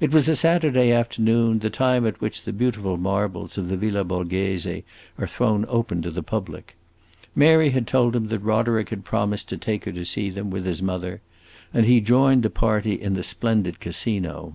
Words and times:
It 0.00 0.12
was 0.14 0.26
a 0.30 0.34
Saturday 0.34 0.90
afternoon, 0.92 1.58
the 1.58 1.68
time 1.68 2.06
at 2.06 2.22
which 2.22 2.44
the 2.44 2.54
beautiful 2.54 2.96
marbles 2.96 3.58
of 3.58 3.68
the 3.68 3.76
Villa 3.76 4.02
Borghese 4.02 4.66
are 5.18 5.26
thrown 5.26 5.66
open 5.68 6.00
to 6.00 6.10
the 6.10 6.22
public. 6.22 6.74
Mary 7.34 7.68
had 7.68 7.86
told 7.86 8.16
him 8.16 8.28
that 8.28 8.38
Roderick 8.38 8.88
had 8.88 9.04
promised 9.04 9.46
to 9.50 9.58
take 9.58 9.84
her 9.84 9.92
to 9.92 10.06
see 10.06 10.30
them, 10.30 10.48
with 10.48 10.64
his 10.64 10.80
mother, 10.80 11.20
and 11.74 11.84
he 11.84 12.00
joined 12.00 12.44
the 12.44 12.48
party 12.48 12.94
in 12.94 13.12
the 13.12 13.22
splendid 13.22 13.78
Casino. 13.78 14.54